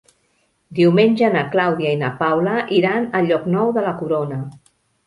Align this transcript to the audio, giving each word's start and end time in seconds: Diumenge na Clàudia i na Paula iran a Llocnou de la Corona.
Diumenge 0.79 1.29
na 1.35 1.43
Clàudia 1.57 1.93
i 1.99 2.01
na 2.01 2.11
Paula 2.25 2.59
iran 2.81 3.07
a 3.21 3.25
Llocnou 3.29 3.79
de 3.79 3.89
la 3.91 3.95
Corona. 4.03 4.43